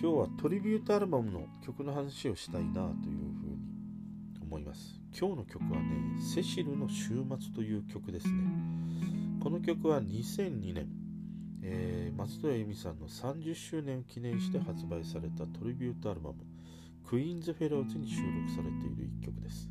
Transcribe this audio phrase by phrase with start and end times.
[0.00, 3.58] 今日はトリビュートアルバムの曲の話をしたいなというふうに
[4.40, 4.94] 思います。
[5.10, 8.34] 今日の曲はね「セシルの週末」という曲ですね。
[9.40, 10.86] この曲は2002年、
[11.62, 16.46] えー、松任谷由実さんの30周年を記念して発売されたトリビュートアルバム
[17.04, 19.68] 「クイーンズ・フェローズ」に収録されている一曲です。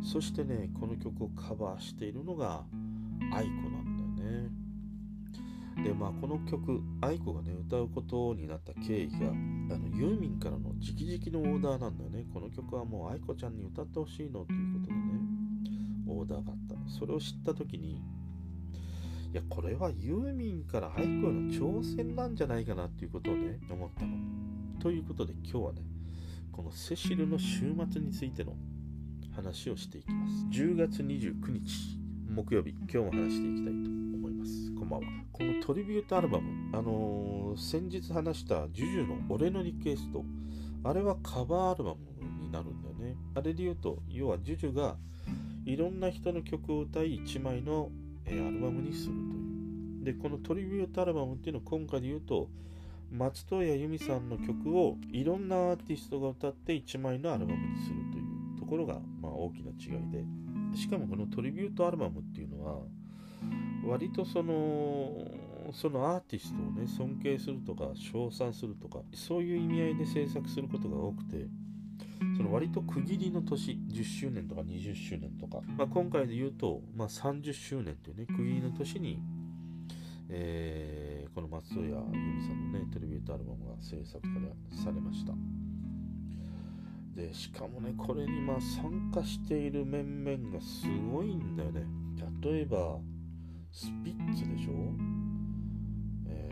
[0.00, 2.64] そしてねこの曲をカバーしているのが
[3.34, 4.67] 愛子なんだよね。
[5.84, 12.26] でまあこの曲愛子がね歌うことになった経緯があのユーミンからの直々のオーダーなんだよね。
[12.32, 15.00] この曲はもう愛子ちゃんに歌ってほしいのということでね
[16.08, 16.90] オーダーがあった。
[16.90, 18.02] それを知った時に
[19.32, 24.16] いやこれはユーミンから愛子への挑戦なんじゃないかなっていうことをね思ったの。
[24.80, 25.82] ということで今日はね
[26.50, 28.56] このセシルの週末についての
[29.34, 30.46] 話をしていきます。
[30.50, 34.67] 10月29日木曜日今日も話していきたいと思います。
[34.78, 35.06] こんばんは。
[35.32, 40.24] このトリビュートアルバムあのー、先日話したジュジュの俺のリクエスト
[40.84, 41.98] あれはカバーアルバム
[42.40, 43.16] になるんだよね。
[43.34, 44.96] あれで言うと要はジュジュが
[45.64, 47.90] いろんな人の曲を歌い1枚の、
[48.24, 50.04] えー、アルバムにするという。
[50.04, 52.48] でこのトリビュートアルバムっていうのを今回で言うと
[53.10, 58.28] 松任谷由実さんの曲をいろんなアーティストが歌って1枚のアルバムにするという。
[58.60, 60.24] ところが、まあ、大きな違いで。
[60.76, 62.82] しかもこのトリビュートアルバムっていうのは
[63.88, 65.12] 割とその
[65.72, 71.46] そのアーティストをね尊敬するとか称賛するとかそういう意味合いで制作することが多くて
[72.36, 79.20] その割と区切りの年10周年とか20周年とか、まあ、今回で言うと、まあ、30周年というね区切りの年に、
[80.28, 84.20] えー、この松任谷由実さんのねトリビュートアルバムが制作
[84.82, 85.32] されました。
[87.14, 91.84] でしかもねこれにまあ参加している面々がすごいんだよね
[92.40, 92.98] 例えば
[93.70, 94.94] スピッツでしょ？
[96.26, 96.48] え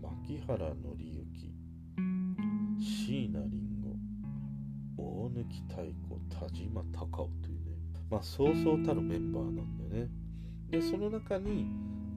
[0.00, 1.54] ー、牧原紀之
[2.78, 3.50] 椎名林
[4.96, 5.76] 檎大貫太
[6.08, 7.76] 鼓田島隆夫というね
[8.10, 10.10] まあそうそうたるメンバーなんだよね。
[10.68, 11.66] でその中に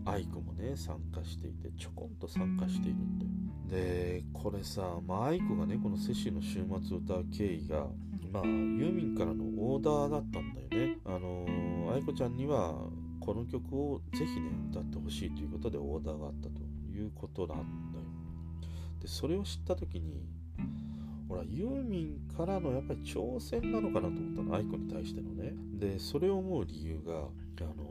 [0.05, 3.31] 愛子もね参加していてちょこんと参加しているんだよ。
[3.69, 7.87] でこれさ、まあ、愛子がねこの「セシの週末」を歌う経緯が
[8.31, 10.97] まあユーミンからのオーダーだったんだよね。
[11.05, 12.75] あのー、愛子ちゃんには
[13.25, 16.61] この曲をぜひね歌ってほしいということでオーダーがあったと
[16.91, 18.05] いうことなんだよ。
[19.01, 20.25] でそれを知った時に
[21.29, 24.55] ほらユーミンからのやっぱり挑戦なのかなと思ったの。
[24.55, 25.53] 愛子に対してのね。
[25.79, 27.87] でそれを思う理由があのー、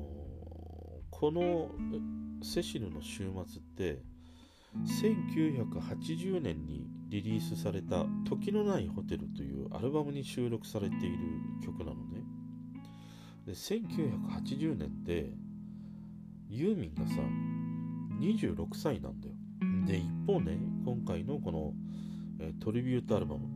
[1.11, 1.71] この
[2.43, 4.03] セシルの週末って
[4.85, 11.19] 1980年にリリースされた「時のないホテル」というアルバムに収録されている
[11.63, 12.23] 曲なのね。
[13.47, 15.31] で1980年って
[16.49, 17.21] ユーミンがさ
[18.21, 19.35] 26歳なんだよ。
[19.87, 21.73] で一方ね今回のこの、
[22.41, 23.49] えトリビュートアルバム。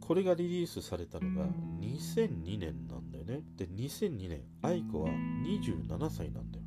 [0.00, 1.46] これがリリースされたのが
[1.80, 3.40] 2002年なんだよね。
[3.56, 6.64] で2002年愛子は27歳なんだよ。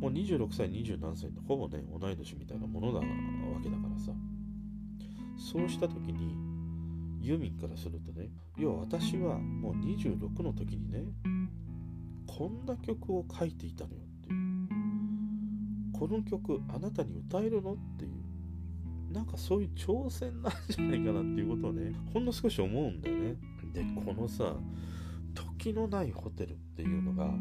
[0.00, 3.04] もう26歳、27歳ってほぼね、同い年みたいなものなわ
[3.62, 4.12] けだからさ。
[5.38, 6.36] そうした時に、
[7.20, 11.04] ユーミンからするとね、要は私はもう26の時にね、
[12.26, 14.46] こんな曲を書いていたのよっていう。
[15.92, 18.12] この曲、あなたに歌えるのっていう。
[19.12, 23.36] なんかそういう挑戦なんじゃないかなっていうことをね、ほんの少し思うんだよね。
[23.72, 24.56] で、このさ、
[25.34, 27.32] 時のないホテルっていうのが、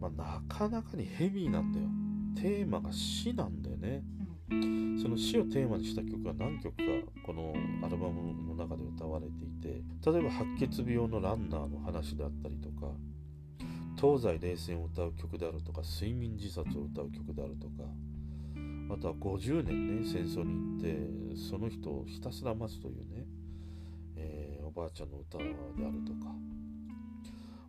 [0.00, 1.86] まあ、なかなかにヘビーなんだよ。
[2.34, 4.02] テーマが死なんだよね。
[4.50, 6.82] その死をテーマにした曲が何曲か
[7.24, 12.92] このアルバムの中で歌われていて例えば白血病のランナーの話であったりとか
[13.96, 17.84] 東西冷戦を歌う曲であるとか睡眠自殺を歌う曲であるとか
[18.90, 23.26] あとは50年ね戦争に行ってその人をひたすら待つというね、
[24.16, 25.48] えー、おばあちゃんの歌であ
[25.90, 26.34] るとか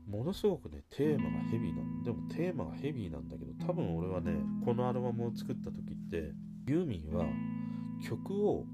[0.07, 2.03] ものすごくね、テーマがヘビーなの。
[2.03, 4.33] でもテーマがヘビーなんだけど、多分俺はね、
[4.63, 6.31] このアルバムを作った時って、
[6.67, 7.25] ユーミンは
[8.07, 8.65] 曲を、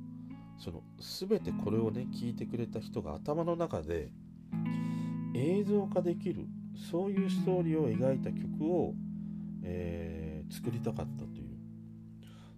[0.57, 4.11] その全てこれをね、聴いてくれた人が頭の中で
[5.33, 6.47] 映像化できる、
[6.91, 8.93] そういうストーリーを描いた曲を、
[9.63, 11.57] えー、作りたかったという。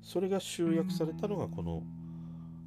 [0.02, 1.84] それが集約されたのがこの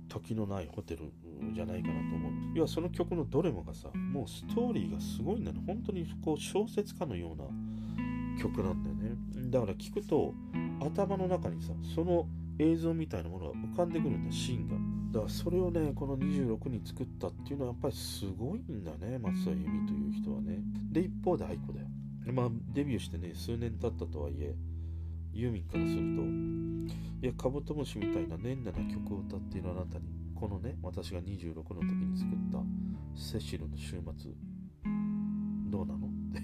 [0.08, 1.12] 時のないホテル
[1.52, 2.32] じゃないかなと思う。
[2.54, 5.60] 要はその曲のどれもがさ、もうストーリーがすごいんだね。
[5.66, 7.44] 本当にこう小説家のような
[8.42, 9.16] 曲なんだよね。
[9.50, 10.34] だから聞くと
[10.80, 12.26] 頭の中にさ、その
[12.58, 14.74] 映像みたいなものが浮かんでくるんだ、シーンが。
[15.12, 20.58] だからそれをね、この26に作ったっていうのはやっぱりすごいんだね、松田由美という人はね。
[20.90, 21.86] で、一方で愛子だよ。
[22.32, 24.54] まあデビューしてね、数年経ったとはいえ、
[25.32, 26.22] ユーミンからすると
[27.22, 30.04] いやカブトムシみたいな年々な曲を歌っているあなたに
[30.34, 32.62] このね私が26の時に作った
[33.14, 34.32] セシルの週末
[35.68, 36.06] どうなの？
[36.06, 36.40] って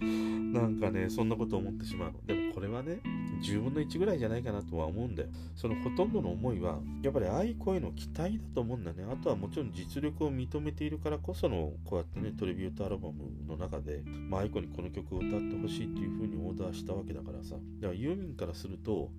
[0.52, 2.12] なんかねそんなこと思ってしまう。
[2.12, 3.00] のでもこれはね
[3.42, 5.28] 10分の1ぐらいじゃないかなとは思うんだよ。
[5.54, 9.04] そのほとんどの思いはやっぱり愛子への期待だと思うんだね。
[9.04, 17.56] あとはもちろん実力を認めているからこそのこうやってねトリビュートアルバムの中で、まあ、愛子にこの曲を歌ってほしいっていう風にオーダーしたわけだからさ。
[17.80, 19.10] だからユーミンからすると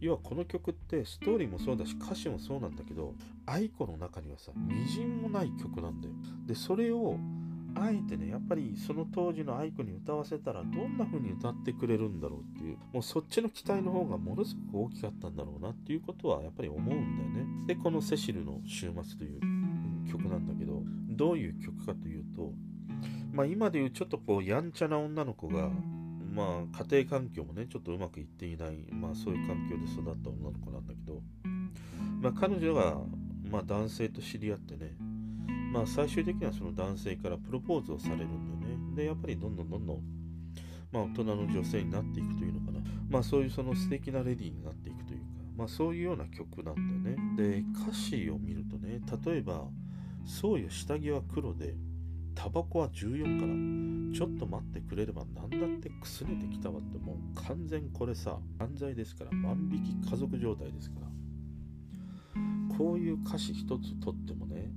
[0.00, 6.14] 要はこの曲ってストーリーもそうだし歌詞もそうなんだけど愛子の中にはさみじんもない曲なんだよ。
[6.46, 7.18] でそれを
[7.74, 17.66] あえてねやっぱりその当時の愛子に歌わせたらどんな風に歌ってくれるんだろうっていうもうそっちの期待の方がものすごく大きかったんだろうなっていうことはやっぱり思うんだよね。
[17.66, 19.40] でこの「セシルの週末」という
[20.10, 22.52] 曲なんだけどどういう曲かというと
[23.32, 25.70] まあ今でいうちょっとこうやんちゃな女の子が
[26.34, 31.22] まあ家庭環境もねちょっとうまくいっていないまあそういう環境で育った女の子なんだけど
[32.20, 33.00] まあ彼女が
[33.50, 34.94] まあ男性と知り合ってね
[35.70, 38.96] まあ最終的にはその男性からプロポーズをされるんだよね。
[38.96, 40.02] で、やっぱりどんどんどんどん、
[40.92, 42.80] まあ大人の女性になっていくというのかな。
[43.08, 45.24] まあそういうその素敵なレディーになっていくというか、
[45.56, 47.36] まあそういうような曲なんだよね。
[47.36, 49.68] で、歌詞を見るとね、例えば、
[50.24, 51.74] そうよ、下着は黒で、
[52.34, 61.06] タバコは14から、ちょっと待ってくれれば何だってくすねてきたわって、もう完全これさ、犯罪ですから、万引き家族状態ですから。
[62.76, 64.72] こういう歌詞一つとってもね、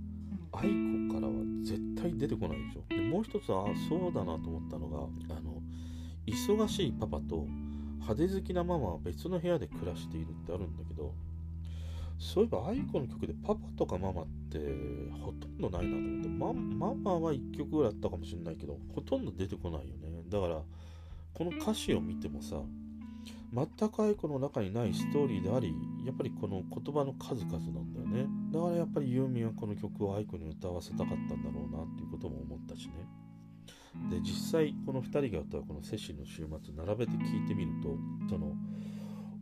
[0.54, 0.70] 愛
[1.08, 1.34] 子からは
[1.64, 2.84] 絶対出てこないでしょ。
[2.90, 4.98] でもう一つはあそうだなと思ったのが
[5.36, 5.62] あの
[6.26, 7.48] 忙しいパパと
[8.00, 11.14] 派手好きなママは別の部屋で暮らしているってあるんだけど
[12.20, 14.60] そういえば愛子の曲でパパとかママって
[15.22, 20.24] ほとんどないなと思ってマママは1曲ぐらいあったかもしれないけどほとんど出てこないよね。
[20.30, 20.62] だから
[21.34, 22.62] この歌詞を見てもさ
[23.54, 28.28] 全く愛子の中にないストーリーでありやっぱりこの言葉の数々なんだよね。
[28.54, 32.94] だからやっぱりユーミンはこの曲を愛子に歌わせたかったんだろうなっていうことも思ったしね。
[34.12, 37.98] で実際この2人が歌うこの「セシの週末」並べて聞いてみると
[38.30, 38.56] その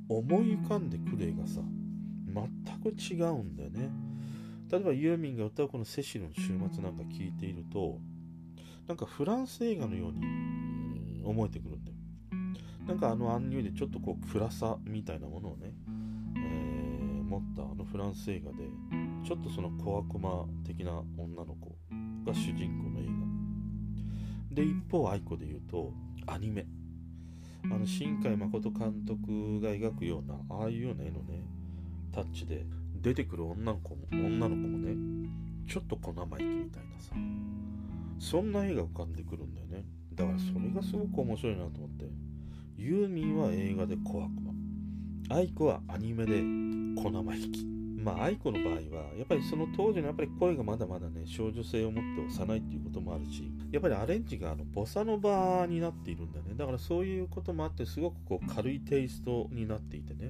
[0.08, 1.62] 思い浮かんでくる絵がさ
[2.28, 3.90] 全く違うんだよね。
[4.70, 8.00] 例えばユーミンが歌うこの「セシの週末」なんか聞いていると
[8.88, 11.98] なんかフランス映画のように思えてくるんだよ。
[12.88, 15.74] なんかあのアンニュイでちょっとこう暗さみたいなものをね、
[16.36, 18.70] えー、持ったあのフランス映画で
[19.24, 21.76] ちょっとその小悪魔的な女の子
[22.26, 23.06] が主人公の映
[24.50, 24.56] 画。
[24.56, 25.94] で一方愛子で言うと
[26.28, 26.66] アニメ。
[27.66, 31.44] あの新海誠監督が描くようなああいうような絵のね
[32.12, 32.66] タッチで
[33.02, 34.96] 出てくる女の子も女の子もね
[35.68, 37.14] ちょっと小生意気みたいなさ。
[38.20, 39.86] そんな絵が浮かんでくるんだよね。
[40.14, 42.06] だからそれがすごく面白いなと思って。
[42.78, 44.54] ユーミンは映画で小悪魔。
[45.36, 46.42] 愛子はアニメで
[47.02, 47.81] 小生意気。
[48.04, 48.80] まあ愛子の場合は
[49.18, 56.56] やっぱりその当時のやっぱり声がまだまだね少女性を持って幼いっていうこともあるしやっぱりアレンジがあのボサノバになっているんだね。
[56.56, 60.30] だからそういうこともあってすごくこう軽いテイストになっていてね。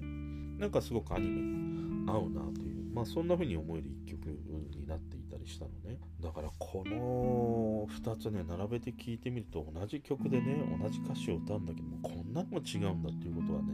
[0.60, 5.98] なんかすごくアニメに合うなというまあそんな風に思える一曲になっていたりしたのね。
[6.22, 13.70] だからこの2つね並べて聴いてみると同じ曲でね同じ歌詞を歌うんだけどもこんなのも違うんだっていうことはね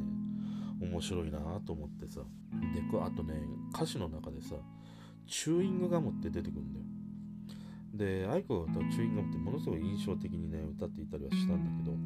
[0.80, 2.22] 面白いなと思ってさ。
[2.74, 3.34] であとね
[3.74, 4.56] 歌詞の中でさ
[5.28, 6.86] チューイングガムって出てくるんだよ。
[7.94, 11.98] で愛子が歌うチューイングガムってものすごい印象的にね歌っていたりはしたんだけど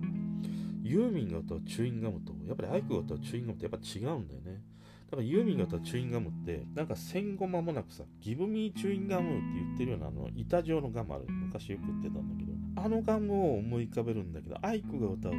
[0.83, 4.61] ユーミンが歌うチューインガムとやっぱり愛子が歌うチューインガムってやっぱ違うんだよね。
[5.09, 11.25] だからユーミンが歌うチューインガムってなんか戦後間もなくさギブミーチューインガムって言ってるようなあの板状のガムある。
[11.27, 12.50] 昔よく言ってたんだけど。
[12.75, 15.37] あのガムを思い浮かべるんだけど愛子が歌うと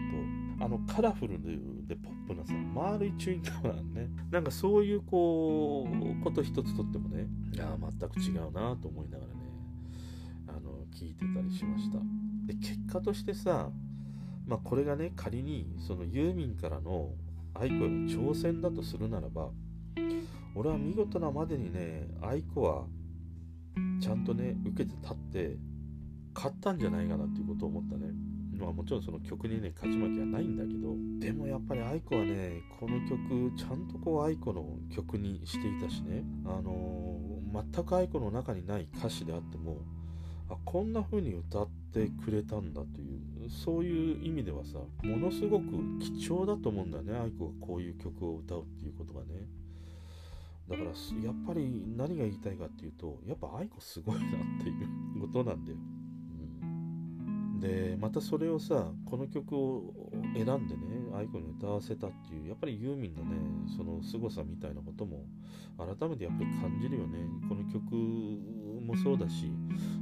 [0.65, 1.39] あのカラフル
[1.87, 4.09] でポップなさ丸いチューイングガムなんね。
[4.31, 9.41] なんかそういうこうこと一つとってもねいや全く違うなと思いながらね
[10.49, 11.99] あの聞いてたりしました。
[12.47, 13.71] で結果としてさ
[14.47, 17.11] まあこれがね仮にそのユーミンからの
[17.55, 19.51] 愛子への挑戦だとするならば
[20.55, 22.85] 俺は見事なまでにね愛子は
[24.01, 25.57] ちゃんとね受けて立って
[26.35, 28.13] 勝ったんじゃないかなっていうことを思ったね。
[28.59, 36.23] まあもちろんその曲にね勝ち負けはないんだけどでもやっぱり愛子はねこの曲ちゃんとこう愛子の曲にしていたしね。
[36.45, 39.79] あのー、全く愛子の中にない歌詞であっても
[40.49, 45.65] あこんな風に歌ってくれたんだというそういう意味ではさものすごく
[45.99, 49.49] 貴重だと思うんだよね愛子がこういう曲を歌うっていうことがね。
[50.69, 54.25] だからやっぱり何が言いたいかっていうとやっぱ愛子すごいなっ
[54.63, 54.73] てい
[55.17, 55.77] うことなんだよ、
[57.63, 59.95] でまたそれをさこの曲を
[60.35, 60.81] 選んでね
[61.15, 63.37] 愛子に歌わせたっていうやっぱりユーミンのね
[63.77, 65.25] その凄さみたいなことも
[65.79, 67.21] 改めてやっぱり感じるよね。
[67.49, 67.95] この曲
[68.85, 69.53] もそうだし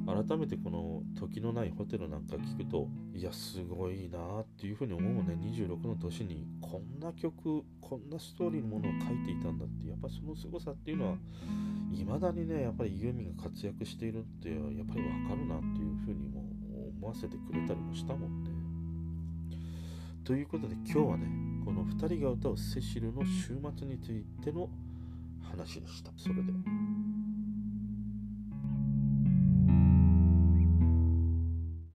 [0.07, 5.37] 改めてこの「時のないホテル」なんか聞くといやすごいなっていうふうに思うね。
[5.39, 11.17] 26の年にこんな曲こんなストーリーのものを書いていたんだってやっぱその凄さっていうのは
[11.93, 16.60] いまだにねやっぱりユーミンが活躍しているってやっぱりわかるなっていうふうにも
[17.01, 18.51] 思わせてくれたりもしたもんね。
[20.23, 21.27] ということで今日はね
[21.65, 24.69] この2人が歌うセシルの週末についての
[25.43, 26.13] 話でした。
[26.17, 26.59] それでは。